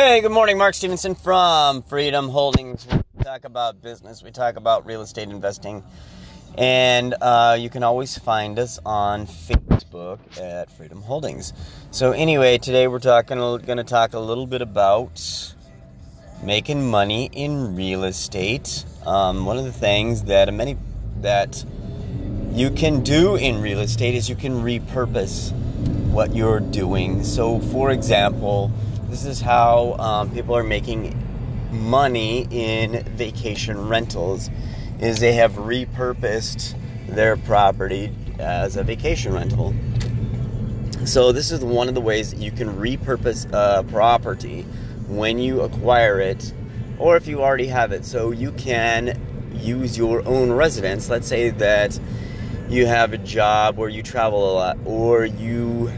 Hey, 0.00 0.20
good 0.20 0.30
morning. 0.30 0.56
Mark 0.58 0.76
Stevenson 0.76 1.16
from 1.16 1.82
Freedom 1.82 2.28
Holdings. 2.28 2.86
We 2.88 3.24
talk 3.24 3.44
about 3.44 3.82
business, 3.82 4.22
we 4.22 4.30
talk 4.30 4.54
about 4.54 4.86
real 4.86 5.02
estate 5.02 5.28
investing, 5.28 5.82
and 6.56 7.16
uh, 7.20 7.56
you 7.58 7.68
can 7.68 7.82
always 7.82 8.16
find 8.16 8.60
us 8.60 8.78
on 8.86 9.26
Facebook 9.26 10.20
at 10.40 10.70
Freedom 10.70 11.02
Holdings. 11.02 11.52
So, 11.90 12.12
anyway, 12.12 12.58
today 12.58 12.86
we're 12.86 13.00
talking, 13.00 13.38
going 13.38 13.78
to 13.78 13.82
talk 13.82 14.14
a 14.14 14.20
little 14.20 14.46
bit 14.46 14.62
about 14.62 15.52
making 16.44 16.88
money 16.88 17.28
in 17.32 17.74
real 17.74 18.04
estate. 18.04 18.84
Um, 19.04 19.46
one 19.46 19.58
of 19.58 19.64
the 19.64 19.72
things 19.72 20.22
that 20.22 20.54
many 20.54 20.76
that 21.22 21.64
you 22.52 22.70
can 22.70 23.02
do 23.02 23.34
in 23.34 23.60
real 23.60 23.80
estate 23.80 24.14
is 24.14 24.28
you 24.28 24.36
can 24.36 24.62
repurpose 24.62 25.52
what 26.12 26.36
you're 26.36 26.60
doing. 26.60 27.24
So, 27.24 27.58
for 27.58 27.90
example, 27.90 28.70
this 29.08 29.24
is 29.24 29.40
how 29.40 29.94
um, 29.98 30.30
people 30.30 30.54
are 30.54 30.62
making 30.62 31.16
money 31.70 32.46
in 32.50 33.02
vacation 33.16 33.88
rentals 33.88 34.50
is 35.00 35.18
they 35.18 35.32
have 35.32 35.52
repurposed 35.52 36.74
their 37.08 37.36
property 37.36 38.12
as 38.38 38.76
a 38.76 38.82
vacation 38.82 39.32
rental. 39.32 39.74
So 41.06 41.32
this 41.32 41.50
is 41.50 41.64
one 41.64 41.88
of 41.88 41.94
the 41.94 42.00
ways 42.00 42.32
that 42.32 42.40
you 42.40 42.50
can 42.50 42.68
repurpose 42.76 43.50
a 43.52 43.82
property 43.84 44.62
when 45.08 45.38
you 45.38 45.62
acquire 45.62 46.20
it 46.20 46.52
or 46.98 47.16
if 47.16 47.26
you 47.26 47.42
already 47.42 47.68
have 47.68 47.92
it. 47.92 48.04
So 48.04 48.30
you 48.30 48.52
can 48.52 49.18
use 49.54 49.96
your 49.96 50.26
own 50.28 50.52
residence. 50.52 51.08
Let's 51.08 51.26
say 51.26 51.50
that 51.50 51.98
you 52.68 52.84
have 52.84 53.14
a 53.14 53.18
job 53.18 53.78
where 53.78 53.88
you 53.88 54.02
travel 54.02 54.50
a 54.50 54.52
lot 54.52 54.78
or 54.84 55.24
you 55.24 55.90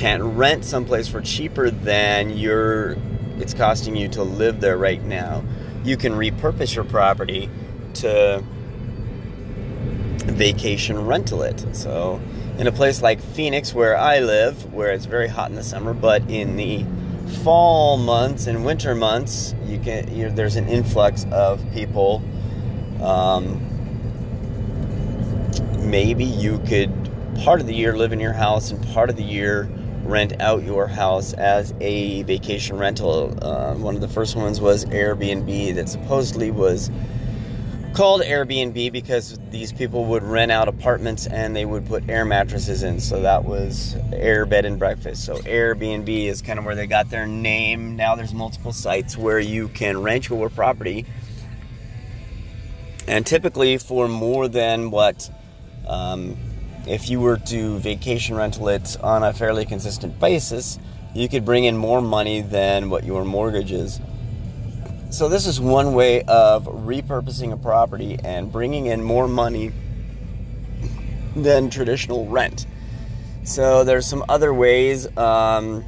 can 0.00 0.34
rent 0.34 0.64
someplace 0.64 1.08
for 1.08 1.20
cheaper 1.20 1.70
than 1.70 2.30
you're 2.30 2.96
it's 3.36 3.52
costing 3.52 3.94
you 3.94 4.08
to 4.08 4.22
live 4.22 4.58
there 4.58 4.78
right 4.78 5.02
now. 5.02 5.44
You 5.84 5.98
can 5.98 6.14
repurpose 6.14 6.74
your 6.74 6.84
property 6.84 7.50
to 7.94 8.42
vacation 10.24 11.06
rental 11.06 11.42
it. 11.42 11.76
So, 11.76 12.18
in 12.56 12.66
a 12.66 12.72
place 12.72 13.02
like 13.02 13.20
Phoenix, 13.20 13.74
where 13.74 13.94
I 13.94 14.20
live, 14.20 14.72
where 14.72 14.90
it's 14.90 15.04
very 15.04 15.28
hot 15.28 15.50
in 15.50 15.56
the 15.56 15.62
summer, 15.62 15.92
but 15.92 16.22
in 16.30 16.56
the 16.56 16.82
fall 17.44 17.98
months 17.98 18.46
and 18.46 18.64
winter 18.64 18.94
months, 18.94 19.54
you 19.66 19.78
can 19.78 20.10
you 20.16 20.28
know, 20.28 20.34
there's 20.34 20.56
an 20.56 20.66
influx 20.66 21.26
of 21.30 21.62
people. 21.72 22.22
Um, 23.02 23.66
maybe 25.90 26.24
you 26.24 26.58
could 26.60 26.90
part 27.44 27.60
of 27.60 27.66
the 27.66 27.74
year 27.74 27.98
live 27.98 28.14
in 28.14 28.20
your 28.20 28.32
house 28.32 28.70
and 28.70 28.82
part 28.94 29.10
of 29.10 29.16
the 29.16 29.22
year 29.22 29.68
rent 30.04 30.40
out 30.40 30.62
your 30.62 30.86
house 30.86 31.32
as 31.34 31.74
a 31.80 32.22
vacation 32.24 32.78
rental. 32.78 33.36
Uh, 33.42 33.74
one 33.74 33.94
of 33.94 34.00
the 34.00 34.08
first 34.08 34.36
ones 34.36 34.60
was 34.60 34.84
Airbnb, 34.86 35.74
that 35.74 35.88
supposedly 35.88 36.50
was 36.50 36.90
called 37.92 38.22
Airbnb 38.22 38.92
because 38.92 39.38
these 39.50 39.72
people 39.72 40.04
would 40.06 40.22
rent 40.22 40.52
out 40.52 40.68
apartments 40.68 41.26
and 41.26 41.54
they 41.56 41.64
would 41.64 41.86
put 41.86 42.08
air 42.08 42.24
mattresses 42.24 42.82
in. 42.82 43.00
So 43.00 43.22
that 43.22 43.44
was 43.44 43.96
air 44.12 44.46
bed 44.46 44.64
and 44.64 44.78
breakfast. 44.78 45.24
So 45.24 45.36
Airbnb 45.38 46.08
is 46.08 46.40
kind 46.40 46.58
of 46.58 46.64
where 46.64 46.74
they 46.74 46.86
got 46.86 47.10
their 47.10 47.26
name. 47.26 47.96
Now 47.96 48.14
there's 48.14 48.32
multiple 48.32 48.72
sites 48.72 49.16
where 49.16 49.40
you 49.40 49.68
can 49.68 50.02
rent 50.02 50.28
your 50.28 50.48
property. 50.50 51.04
And 53.08 53.26
typically 53.26 53.76
for 53.78 54.06
more 54.08 54.46
than 54.46 54.90
what 54.90 55.28
um, 55.88 56.36
if 56.90 57.08
you 57.08 57.20
were 57.20 57.36
to 57.36 57.78
vacation 57.78 58.34
rental 58.36 58.68
it 58.68 58.96
on 59.00 59.22
a 59.22 59.32
fairly 59.32 59.64
consistent 59.64 60.18
basis, 60.18 60.76
you 61.14 61.28
could 61.28 61.44
bring 61.44 61.64
in 61.64 61.76
more 61.76 62.00
money 62.00 62.40
than 62.40 62.90
what 62.90 63.04
your 63.04 63.24
mortgage 63.24 63.70
is. 63.70 64.00
So, 65.10 65.28
this 65.28 65.46
is 65.46 65.60
one 65.60 65.94
way 65.94 66.22
of 66.22 66.66
repurposing 66.66 67.52
a 67.52 67.56
property 67.56 68.18
and 68.24 68.50
bringing 68.50 68.86
in 68.86 69.02
more 69.02 69.28
money 69.28 69.72
than 71.36 71.70
traditional 71.70 72.26
rent. 72.26 72.66
So, 73.44 73.84
there's 73.84 74.06
some 74.06 74.24
other 74.28 74.52
ways. 74.52 75.06
Um, 75.16 75.84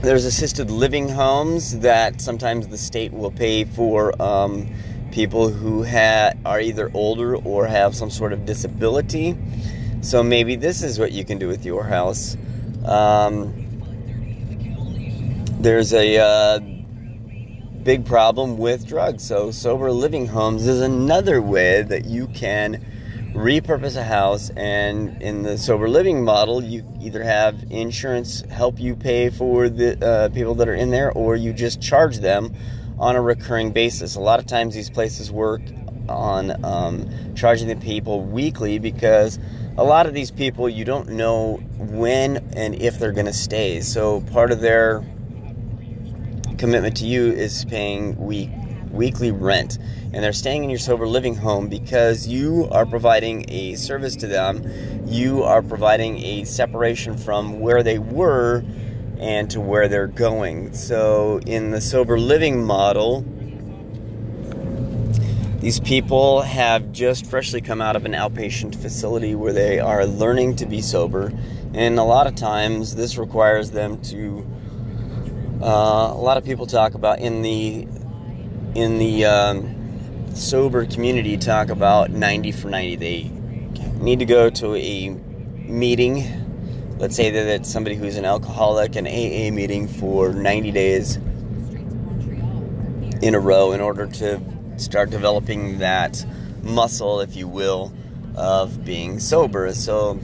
there's 0.00 0.24
assisted 0.24 0.70
living 0.70 1.08
homes 1.08 1.78
that 1.80 2.20
sometimes 2.20 2.68
the 2.68 2.78
state 2.78 3.12
will 3.12 3.30
pay 3.30 3.64
for 3.64 4.20
um, 4.20 4.70
people 5.14 5.48
who 5.48 5.84
ha- 5.84 6.32
are 6.44 6.60
either 6.60 6.90
older 6.92 7.36
or 7.36 7.68
have 7.68 7.94
some 7.94 8.10
sort 8.10 8.32
of 8.32 8.44
disability. 8.44 9.36
So 10.00 10.24
maybe 10.24 10.56
this 10.56 10.82
is 10.82 10.98
what 10.98 11.12
you 11.12 11.24
can 11.24 11.38
do 11.38 11.46
with 11.46 11.64
your 11.64 11.84
house. 11.84 12.36
Um, 12.84 13.54
there's 15.60 15.94
a 15.94 16.18
uh, 16.18 16.58
big 17.84 18.04
problem 18.04 18.58
with 18.58 18.88
drugs. 18.88 19.22
So 19.22 19.52
sober 19.52 19.92
living 19.92 20.26
homes 20.26 20.66
is 20.66 20.80
another 20.80 21.40
way 21.40 21.82
that 21.82 22.06
you 22.06 22.26
can 22.26 22.84
repurpose 23.34 23.96
a 23.96 24.02
house 24.02 24.50
and 24.56 25.22
in 25.22 25.42
the 25.42 25.58
sober 25.58 25.88
living 25.88 26.24
model 26.24 26.62
you 26.62 26.84
either 27.00 27.20
have 27.20 27.64
insurance 27.68 28.42
help 28.42 28.78
you 28.78 28.94
pay 28.94 29.28
for 29.28 29.68
the 29.68 30.06
uh, 30.06 30.28
people 30.28 30.54
that 30.54 30.68
are 30.68 30.74
in 30.74 30.92
there 30.92 31.10
or 31.10 31.34
you 31.34 31.52
just 31.52 31.82
charge 31.82 32.18
them 32.18 32.54
on 32.98 33.16
a 33.16 33.22
recurring 33.22 33.72
basis. 33.72 34.14
A 34.16 34.20
lot 34.20 34.38
of 34.38 34.46
times 34.46 34.74
these 34.74 34.90
places 34.90 35.30
work 35.30 35.62
on 36.08 36.64
um, 36.64 37.34
charging 37.34 37.68
the 37.68 37.76
people 37.76 38.22
weekly 38.22 38.78
because 38.78 39.38
a 39.76 39.84
lot 39.84 40.06
of 40.06 40.14
these 40.14 40.30
people 40.30 40.68
you 40.68 40.84
don't 40.84 41.08
know 41.08 41.56
when 41.78 42.36
and 42.54 42.74
if 42.76 42.98
they're 42.98 43.12
going 43.12 43.26
to 43.26 43.32
stay. 43.32 43.80
So 43.80 44.20
part 44.20 44.52
of 44.52 44.60
their 44.60 45.04
commitment 46.58 46.96
to 46.98 47.06
you 47.06 47.32
is 47.32 47.64
paying 47.66 48.16
week 48.16 48.50
weekly 48.90 49.32
rent 49.32 49.76
and 50.12 50.22
they're 50.22 50.32
staying 50.32 50.62
in 50.62 50.70
your 50.70 50.78
sober 50.78 51.08
living 51.08 51.34
home 51.34 51.68
because 51.68 52.28
you 52.28 52.68
are 52.70 52.86
providing 52.86 53.44
a 53.48 53.74
service 53.74 54.14
to 54.14 54.28
them 54.28 54.62
you 55.04 55.42
are 55.42 55.62
providing 55.62 56.16
a 56.22 56.44
separation 56.44 57.16
from 57.18 57.58
where 57.58 57.82
they 57.82 57.98
were 57.98 58.64
and 59.24 59.50
to 59.50 59.58
where 59.58 59.88
they're 59.88 60.06
going. 60.06 60.74
So, 60.74 61.40
in 61.46 61.70
the 61.70 61.80
sober 61.80 62.20
living 62.20 62.62
model, 62.62 63.24
these 65.60 65.80
people 65.80 66.42
have 66.42 66.92
just 66.92 67.24
freshly 67.24 67.62
come 67.62 67.80
out 67.80 67.96
of 67.96 68.04
an 68.04 68.12
outpatient 68.12 68.76
facility 68.76 69.34
where 69.34 69.54
they 69.54 69.80
are 69.80 70.04
learning 70.04 70.56
to 70.56 70.66
be 70.66 70.82
sober, 70.82 71.32
and 71.72 71.98
a 71.98 72.02
lot 72.02 72.26
of 72.26 72.34
times 72.34 72.96
this 72.96 73.16
requires 73.16 73.70
them 73.70 73.98
to. 74.02 74.46
Uh, 75.62 76.12
a 76.12 76.20
lot 76.20 76.36
of 76.36 76.44
people 76.44 76.66
talk 76.66 76.92
about 76.92 77.18
in 77.18 77.40
the 77.40 77.88
in 78.74 78.98
the 78.98 79.24
um, 79.24 80.34
sober 80.34 80.84
community 80.84 81.38
talk 81.38 81.70
about 81.70 82.10
90 82.10 82.52
for 82.52 82.68
90. 82.68 82.96
They 82.96 83.30
need 84.02 84.18
to 84.18 84.26
go 84.26 84.50
to 84.50 84.74
a 84.74 85.08
meeting 85.08 86.43
let's 86.98 87.16
say 87.16 87.30
that 87.30 87.46
it's 87.46 87.70
somebody 87.70 87.96
who's 87.96 88.16
an 88.16 88.24
alcoholic, 88.24 88.96
an 88.96 89.06
AA 89.06 89.50
meeting 89.52 89.88
for 89.88 90.32
90 90.32 90.70
days 90.70 91.16
in 93.22 93.34
a 93.34 93.40
row 93.40 93.72
in 93.72 93.80
order 93.80 94.06
to 94.06 94.40
start 94.76 95.10
developing 95.10 95.78
that 95.78 96.24
muscle, 96.62 97.20
if 97.20 97.36
you 97.36 97.48
will, 97.48 97.92
of 98.36 98.84
being 98.84 99.18
sober. 99.18 99.72
So, 99.74 100.20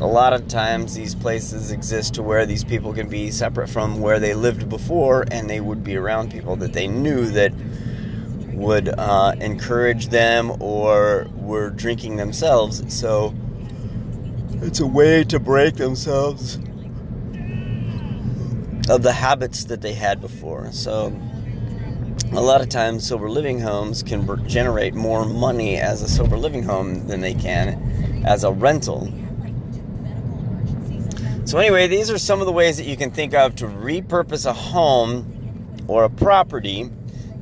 a 0.00 0.06
lot 0.06 0.34
of 0.34 0.46
times 0.46 0.94
these 0.94 1.14
places 1.14 1.70
exist 1.70 2.14
to 2.14 2.22
where 2.22 2.44
these 2.44 2.62
people 2.62 2.92
can 2.92 3.08
be 3.08 3.30
separate 3.30 3.68
from 3.68 4.00
where 4.00 4.20
they 4.20 4.34
lived 4.34 4.68
before 4.68 5.24
and 5.30 5.48
they 5.48 5.60
would 5.60 5.82
be 5.82 5.96
around 5.96 6.30
people 6.30 6.54
that 6.56 6.74
they 6.74 6.86
knew 6.86 7.24
that 7.30 7.54
would 8.52 8.88
uh, 8.90 9.34
encourage 9.40 10.08
them 10.08 10.60
or 10.60 11.26
were 11.36 11.70
drinking 11.70 12.16
themselves. 12.16 12.82
So, 12.94 13.34
it's 14.62 14.80
a 14.80 14.86
way 14.86 15.22
to 15.24 15.38
break 15.38 15.74
themselves 15.74 16.56
of 18.88 19.02
the 19.02 19.12
habits 19.12 19.64
that 19.64 19.80
they 19.82 19.92
had 19.92 20.20
before. 20.20 20.70
So, 20.72 21.14
a 22.32 22.40
lot 22.40 22.60
of 22.60 22.68
times, 22.68 23.06
sober 23.06 23.28
living 23.28 23.60
homes 23.60 24.02
can 24.02 24.48
generate 24.48 24.94
more 24.94 25.24
money 25.24 25.76
as 25.76 26.02
a 26.02 26.08
sober 26.08 26.36
living 26.36 26.62
home 26.62 27.06
than 27.06 27.20
they 27.20 27.34
can 27.34 28.24
as 28.26 28.44
a 28.44 28.52
rental. 28.52 29.12
So, 31.44 31.58
anyway, 31.58 31.86
these 31.86 32.10
are 32.10 32.18
some 32.18 32.40
of 32.40 32.46
the 32.46 32.52
ways 32.52 32.76
that 32.78 32.86
you 32.86 32.96
can 32.96 33.10
think 33.10 33.34
of 33.34 33.54
to 33.56 33.66
repurpose 33.66 34.46
a 34.46 34.52
home 34.52 35.84
or 35.86 36.04
a 36.04 36.10
property 36.10 36.90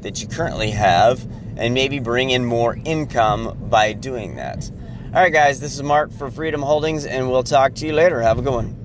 that 0.00 0.20
you 0.20 0.28
currently 0.28 0.70
have 0.70 1.26
and 1.56 1.72
maybe 1.72 2.00
bring 2.00 2.30
in 2.30 2.44
more 2.44 2.76
income 2.84 3.56
by 3.70 3.92
doing 3.92 4.36
that. 4.36 4.70
All 5.14 5.20
right, 5.20 5.32
guys, 5.32 5.60
this 5.60 5.76
is 5.76 5.82
Mark 5.84 6.10
for 6.10 6.28
Freedom 6.28 6.60
Holdings, 6.60 7.06
and 7.06 7.30
we'll 7.30 7.44
talk 7.44 7.74
to 7.74 7.86
you 7.86 7.92
later. 7.92 8.20
Have 8.20 8.40
a 8.40 8.42
good 8.42 8.52
one. 8.52 8.83